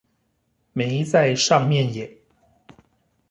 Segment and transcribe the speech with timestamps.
[0.73, 2.17] 沒在上面耶